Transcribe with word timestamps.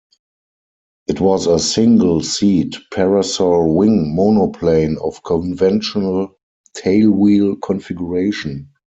It 1.05 1.21
was 1.21 1.45
a 1.45 1.59
single-seat 1.59 2.75
parasol 2.91 3.75
wing 3.75 4.15
monoplane 4.15 4.97
of 4.99 5.21
conventional 5.21 6.39
tailwheel 6.75 7.57
configuration. 7.61 8.71